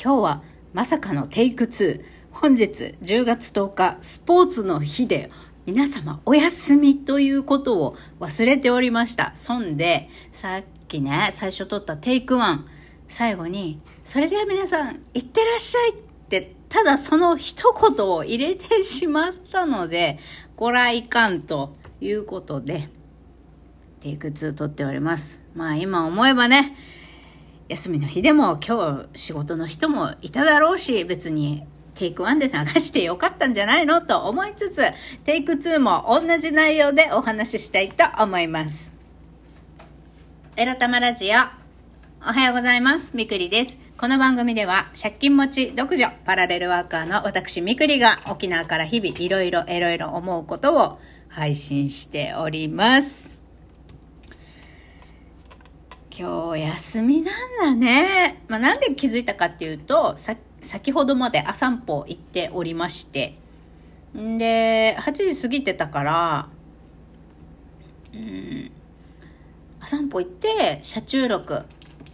[0.00, 0.42] 今日は
[0.72, 2.00] まさかのテイク2。
[2.30, 5.28] 本日10月10日、スポーツの日で、
[5.66, 9.32] 皆様お休みということを忘れておりました。
[9.34, 12.58] そんで、さっきね、最初撮ったテイク1、
[13.08, 15.94] 最後に、それでは皆さん、いってらっしゃいっ
[16.28, 20.20] て、ただその一言を入れてしまったので、
[20.54, 22.88] ご来館ということで、
[23.98, 25.40] テイク2撮っております。
[25.56, 26.76] まあ今思えばね、
[27.68, 34.82] 休みの日でも今日仕事の人もいただろうし、別にテイク1で流してよかったんじゃないのと思いつつ、
[35.24, 38.92] テイク2も同じ内容でお話ししたいと思います。
[40.56, 41.58] エロタマラジオ。
[42.20, 43.14] おはようございます。
[43.14, 43.78] みくりです。
[43.98, 50.98] この番組では、借金持ち独女、パラレルワーカーの私みくりが沖縄から日々いろいろいろいろ思うことを
[51.28, 53.37] 配信しております。
[56.18, 58.42] 今日休みなんだね。
[58.48, 63.38] まあ、なんで気づいたかっていうと、さ、先ほどまで朝散歩行っておりまして、
[64.18, 66.48] んで、8時過ぎてたから、
[68.12, 68.72] うん、
[69.78, 71.62] 朝散歩行って、車中録、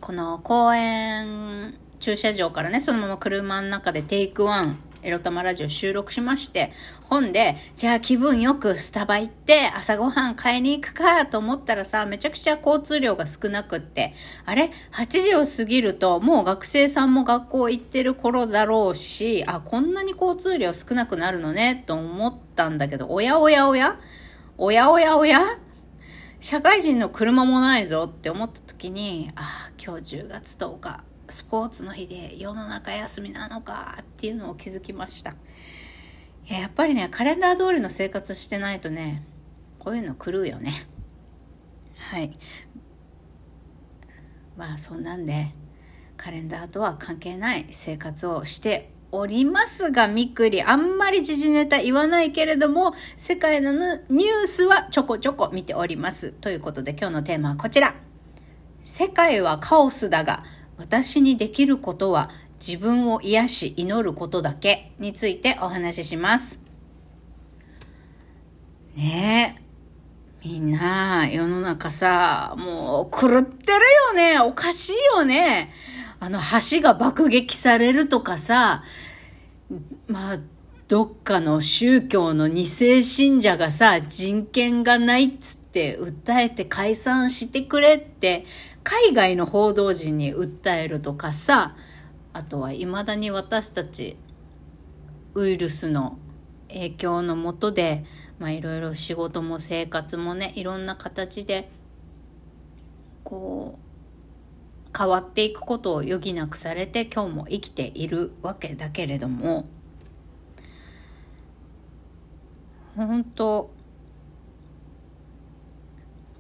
[0.03, 6.73] この公園駐車場からね、そのまま車の中でテイクワンエロ玉ラジオ収録しまして、
[7.11, 14.15] 本で、じゃあ気分よくスタバ行って朝ごはん買いに行くかと思ったらさ、めちゃくちゃ交通量が少なくって、
[14.47, 24.01] あれ ?8 時を過ぎるともう学生さんも学校行ってる頃だろうし、あ、こんなに交通量少なくなるのねと思ったんだけど、おやおやおや？
[24.57, 25.59] おやおやおや？
[26.41, 31.05] 社会人の車もないぞって思った時に、あ、今日10月10日。
[31.35, 35.35] スポーツの日で世の中休みなのかっていうのを気づきました。
[36.47, 39.25] やっぱりね、カレンダー通りの生活してないとね、
[39.81, 40.87] こういうの狂うよね。
[41.97, 42.39] はい。
[44.57, 45.53] まあそんなんで、
[46.17, 56.31] カレンダーとは関係ない生活をしておりますが、みくり、あんまり時事ネタ言わないけれども、世界のニュースはちょこちょこ見ております。
[56.31, 57.97] ということで今日のテーマはこちら。
[58.83, 60.45] 世界はカオスだが、
[60.77, 62.31] 私にできることは
[62.67, 66.61] 自分を癒し祈ることだけについてお話しします。
[68.97, 69.65] ねえ。
[70.47, 74.39] みんな、世の中さ、もう狂ってるよね。
[74.41, 75.73] おかしいよね。
[76.21, 78.85] あの、橋が爆撃されるとかさ、
[80.07, 80.39] まあ、
[80.87, 88.45] どっかの宗教の二世信者がさ、人権がないっつって訴えて解散してくれって
[88.85, 91.75] 海外の報道陣に訴えるとかさ
[92.35, 94.17] あとはいまだに私たち
[95.35, 96.19] ウイルスの
[96.69, 98.05] 影響のもとで
[98.41, 101.71] いろいろ仕事も生活もねいろんな形で
[103.23, 103.85] こう
[104.97, 109.67] 変わっていくことを余儀なくされて今日も生きているわけだけれども
[112.97, 113.71] 本当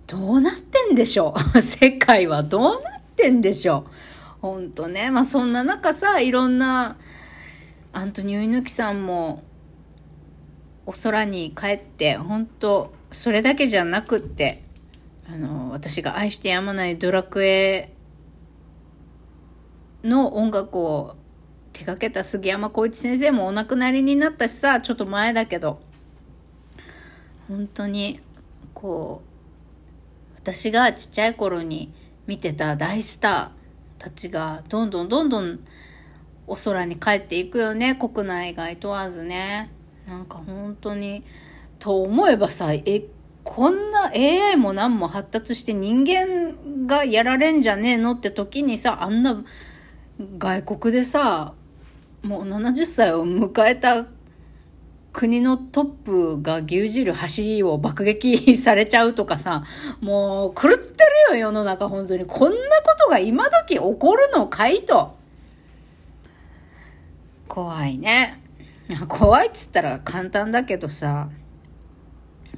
[0.06, 1.60] どうなってんでしょう。
[1.62, 3.90] 世界はどうなってんでしょう。
[4.40, 5.10] ほんとね。
[5.10, 6.96] まあそんな中さ、いろんな、
[7.92, 9.42] アントニオ猪木さんも、
[10.86, 14.62] お空に帰って、本当それだけじゃなくって、
[15.26, 17.94] あの、私が愛してやまないドラクエ
[20.02, 21.16] の音楽を
[21.72, 25.80] 手掛けた杉山浩一先生もお亡くなりになったしさ、ちょっと前だけど、
[27.48, 28.20] 本当に、
[28.74, 29.33] こう、
[30.44, 31.90] 私がちっちゃい頃に
[32.26, 35.58] 見てた大スターたちがどんどんどんどん
[36.46, 37.94] お空に帰っていくよね。
[37.94, 39.70] 国内外問わずね。
[40.06, 41.24] なんか本当に
[41.78, 43.06] と思えばさえ
[43.42, 49.42] こんな AI も何も発達して人間がやられんじゃねえのって時にさあんな
[50.36, 51.54] 外国でさ
[52.22, 54.06] もう70歳を迎えた
[55.14, 57.14] 国のトップが牛耳る
[57.60, 59.62] 橋を爆撃されちゃうとかさ、
[60.00, 60.76] もう狂って
[61.30, 62.26] るよ世の中本当に。
[62.26, 65.14] こんなことが今時起こるのかいと。
[67.46, 68.40] 怖いね。
[69.08, 71.28] 怖いっつったら簡単だけどさ、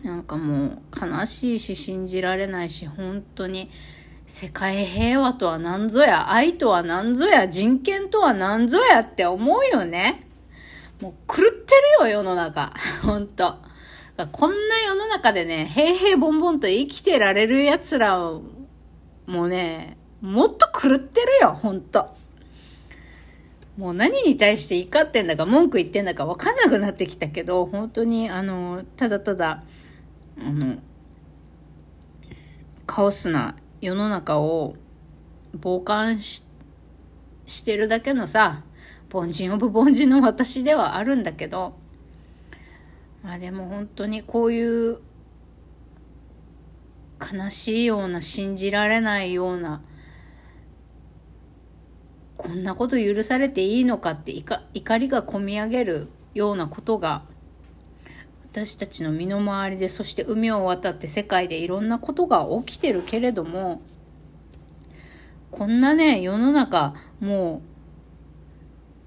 [0.03, 3.71] なんかもう悲しいし信じられないし、本当に
[4.27, 10.26] 世界平和とは何ぞや、愛とは何ぞや、人権とは何ぞやって思うよね。
[11.01, 12.73] もう狂ってるよ、世の中。
[13.03, 13.57] ほんと。
[14.33, 18.19] こんな世の中でね、平々ボンボンと生きてられる奴ら
[19.27, 22.17] もね、もっと狂ってるよ、ほんと。
[23.77, 29.65] もう何に対して怒ってんだか文句言ってんだか分かんなくなってきたけど、本当にあの、ただただ、
[30.39, 30.79] あの、
[32.87, 34.77] カオスな世の中を
[35.63, 36.45] 傍観し
[37.45, 38.63] してるだけのさ、
[39.13, 41.75] 凡人オブ凡人の私ではあるんだけど
[43.23, 44.99] まあでも本当にこういう
[47.21, 49.83] 悲しいような信じられないような
[52.37, 54.33] こんなこと許されていいのかって
[54.75, 57.23] 怒りがこみ上げるようなことが
[58.45, 63.83] 私たちの身の回りでそして海を渡って世界でいろんなことが起きてるけれども
[65.51, 67.76] こんなね世の中もう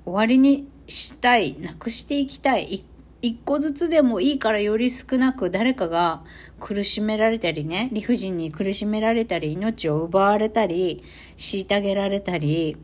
[0.10, 2.84] 終わりにしたいなくしていきたい。
[3.22, 6.24] 一個ずつでもいいからより少なく誰かが
[6.60, 11.04] 苦しめられたりね理不尽に苦しめられたり命を奪われたり
[11.36, 12.78] 虐げられたり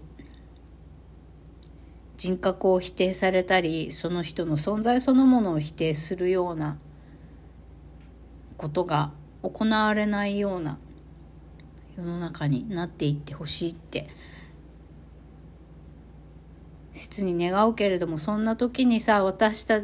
[2.17, 6.77] 人格を否定されたりその人の存在そのものを否定するような
[8.57, 9.11] ことが
[9.41, 10.77] 行われないような
[11.97, 14.09] 世の中になっていってほしいって
[17.15, 19.81] 切に願うけれどもそんな時にさ私た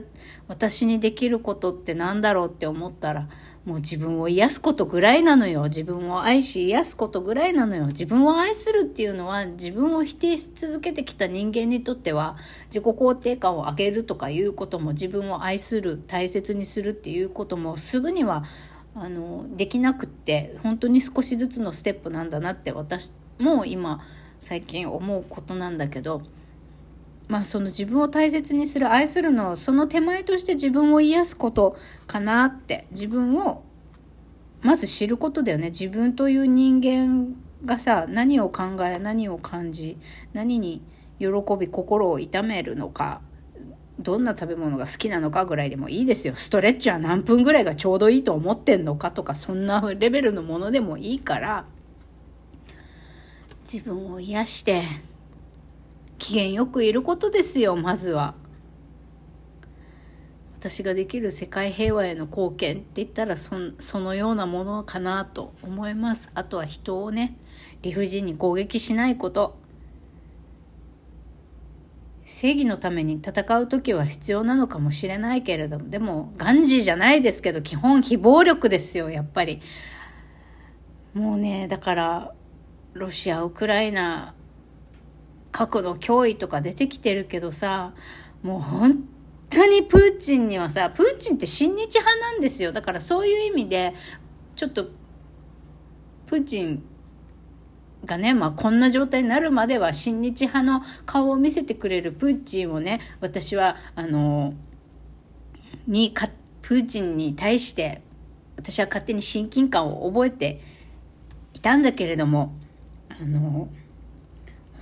[0.48, 3.28] 私にできることって何だろうって思ったら
[3.66, 5.66] もう自分を癒すことぐらいなのよ。
[5.66, 7.88] 自分を愛し癒すことぐらいなのよ。
[7.88, 12.38] 自分を愛するっていうのは自分を否定し続けてきた人間にとっては
[12.68, 18.46] 自己肯定感を上げるとかいうことも自分を愛する、大切にするっていうこともすぐには
[18.96, 24.02] あのできなくって本当に少しずつのステップなんだなって私も今
[24.40, 26.24] 最近思うことなんだけど。
[27.32, 33.64] まあその自分を大切にする愛するのをその手前として自分を癒すことかなって自分を
[34.62, 35.68] まず知ることだよね。
[35.68, 37.34] 自分という人間
[37.64, 39.98] がさ何を考え何を感じ
[40.34, 40.82] 何に
[41.20, 43.22] 喜び心を痛めるのか
[43.98, 46.34] どんな食べ物が好きなのかぐらいでもいいですよ。
[46.36, 51.64] ストレッチは何分ぐらいがちょうどいいと思ってんのかとかそんなレベルのものでもいいから
[53.64, 54.84] 自分を癒して
[56.22, 58.36] 機嫌よくいることですよまずは。
[60.54, 66.30] 私ができる世界平和への貢献って言ったらそそのようなものかなと思います。
[66.36, 67.36] あとは人をね
[67.82, 69.58] 理不尽に攻撃しないこと。
[72.24, 79.60] 正義のために戦う時は必要なのかもしれないけれどもでもガンジーじゃないですけど基本非暴力ですよやっぱり。
[81.16, 82.36] もうねだから
[82.94, 84.36] ロシアウクライナ
[85.52, 87.94] 核の脅威とか出てきてるけどさ
[88.44, 89.04] もう本
[89.50, 92.72] 当にプーチンにはさプーチンって親日派なんですよ。
[92.72, 93.94] だからそういう意味で
[94.56, 94.88] ちょっと
[96.26, 96.84] プーチン
[98.06, 104.54] がね、まあ、こんな状態になるまでは親日派の顔を見せてくれるプーチンをね私はあの
[105.88, 106.30] にか
[106.62, 108.02] プーチンに対して
[108.56, 110.62] 私は勝手に親近感を覚えて
[111.54, 112.56] いたんだけれども
[113.10, 113.68] あの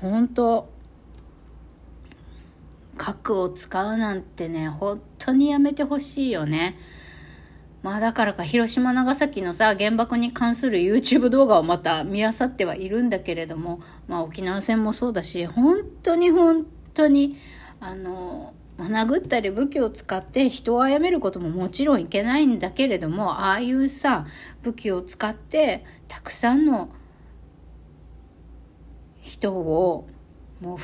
[0.01, 0.69] 本当
[2.97, 6.77] 核を使うなんてね本当にやめてほしいよね。
[7.81, 17.37] まあだからか広島長崎のさ原爆に関する YouTube 動画をまた見あさってはいるんだけれどもまあ沖縄戦もそうだし本当に本当に
[17.79, 24.25] あの殴ったり武器を使って人を殺めることももちろんいけないんだけれどもああいうさ
[24.61, 26.89] 武器を使ってたくさんの
[29.29, 30.07] 人を
[30.59, 30.79] も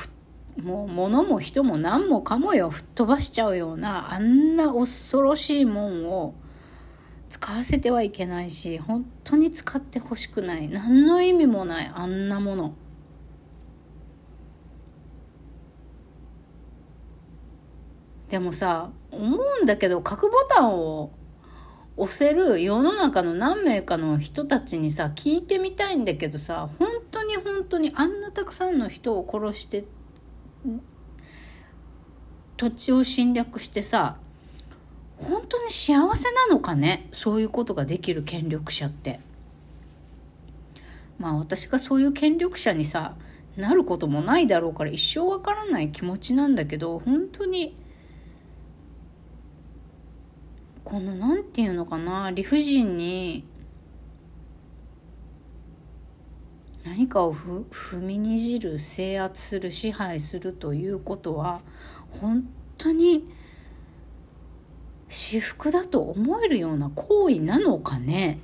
[0.58, 6.34] うもう物も人も何もかもよ吹っ飛ばしちゃうようなあんな恐ろしいもんを
[7.28, 12.74] 使わせてはいけないし本当に使ってほしくない何の意味もないあんなもの。
[18.28, 21.12] でもさ思うんだけど核ボタンを
[21.96, 26.88] 押せる世の中の何名かの人たちにさ聞いてみたいんだけどさ本
[27.40, 29.84] 本当にあんなたくさんの人を殺して
[32.56, 34.16] 土地を侵略してさ
[35.18, 37.08] 本当に幸せなのかね？
[37.12, 39.20] そういうことができる権力者って。
[41.18, 43.16] まあ私がそういう権力者にさ
[43.56, 47.74] なることもないだろうから一生わからない気持ちなんだけど本当に
[50.84, 53.44] この何て言うのかな理不尽に
[56.86, 61.60] 何かを踏みにじる制圧する支配するということは
[62.20, 63.28] 本当に
[65.08, 68.38] 私服だと思えるような行為なのかね？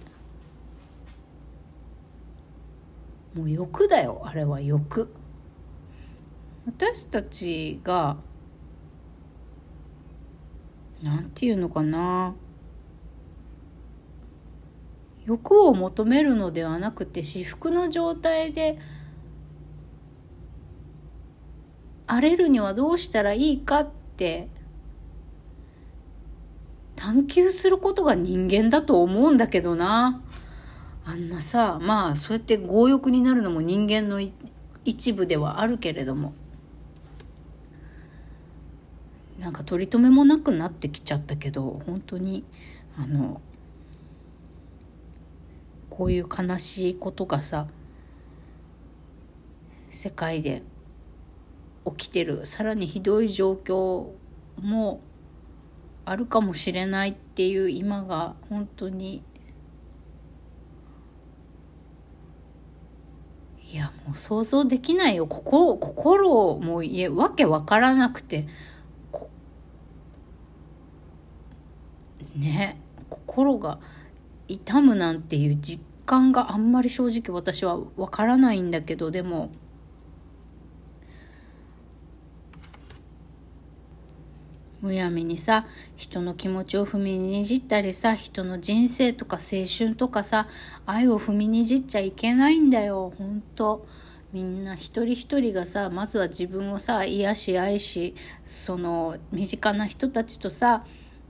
[3.35, 5.15] もう欲だよあれは欲。
[6.67, 8.17] 私たちが
[11.01, 12.35] なんていうのかな？
[15.27, 18.79] 欲を求めるのではなくて至福の状態で
[22.07, 24.49] 荒れるにはどうしたらいいかって
[26.97, 30.23] 探求することが人間だと思うんだけどな。
[31.05, 34.21] あんなさ、まあそうやって強欲になるのも人間の
[34.85, 36.33] 一部ではあるけれども。
[39.41, 42.45] なんか取り留めもなくなってきちゃったけど、本当に、
[42.97, 43.41] あの、
[45.93, 47.67] こういう悲しいことがさ、
[49.91, 50.63] 世界で
[51.85, 52.47] 起きてる。
[52.47, 54.07] さらにひどい状況
[54.59, 55.01] も
[56.07, 59.23] あるかもしれないっていう今が本当に
[63.71, 65.27] いやもう想像できないよ。
[65.27, 68.49] 心心もいえわけわからなくて。
[72.35, 72.79] ね
[73.11, 73.79] 心が
[74.53, 79.51] 痛むなんていう実感があんまり正直私はわからないんだけどでも
[84.83, 85.67] むやみにさ
[85.97, 90.49] 人の気持ちを踏みにじったりさ人の人生とか青春とかさ
[90.87, 93.13] 愛を踏みにじっちゃいけないんだよ。
[93.17, 93.87] ほんと
[94.33, 100.85] みんな一人一人がさまずは自分をさ癒し愛しその身近な人たちとさ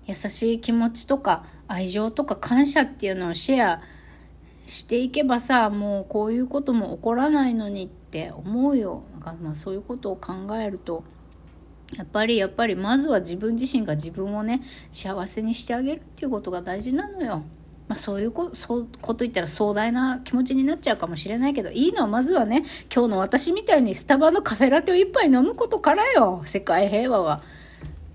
[0.06, 3.82] 優しい気持ちとか愛情とか感謝っていうのをシェア
[4.66, 11.04] していけばさもうこういうことも起こらないのにって思うよだかまあそういうことを考えると
[11.97, 17.42] やっぱりやっぱりまずは自分自身が自分をね幸せにしてあげるっていうことが大事なのよ。
[17.88, 27.42] まあ、そういうこそうこと言ったら壮大な気持ちになっちゃうかもしれないけどいいのはまずはね今日の私みたいにスタバのカフェラテを一杯飲むことからよ世界平和は。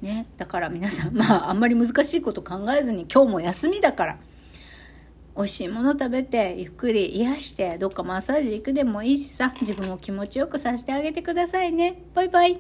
[0.01, 4.17] ね、だから皆さんまああんまり難しいこと考えずに今日も休みだから
[5.35, 12.01] 美味しいもの食べてゆっくり癒してどっかマッサージ行くでもいいしさ自分を気持ちよくさせてあげてくださいね。
[12.15, 12.55] バイバイ。